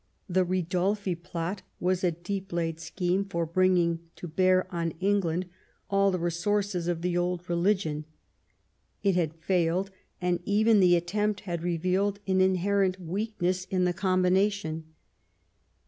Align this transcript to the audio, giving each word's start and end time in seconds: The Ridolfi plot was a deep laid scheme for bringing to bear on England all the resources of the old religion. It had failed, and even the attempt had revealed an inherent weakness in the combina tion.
The 0.27 0.43
Ridolfi 0.43 1.13
plot 1.13 1.61
was 1.79 2.03
a 2.03 2.09
deep 2.09 2.51
laid 2.51 2.79
scheme 2.79 3.23
for 3.23 3.45
bringing 3.45 3.99
to 4.15 4.27
bear 4.27 4.65
on 4.73 4.95
England 4.99 5.45
all 5.91 6.09
the 6.09 6.17
resources 6.17 6.87
of 6.87 7.03
the 7.03 7.15
old 7.15 7.47
religion. 7.47 8.05
It 9.03 9.13
had 9.13 9.35
failed, 9.35 9.91
and 10.19 10.39
even 10.43 10.79
the 10.79 10.95
attempt 10.95 11.41
had 11.41 11.61
revealed 11.61 12.19
an 12.25 12.41
inherent 12.41 12.99
weakness 12.99 13.65
in 13.65 13.83
the 13.83 13.93
combina 13.93 14.51
tion. 14.51 14.85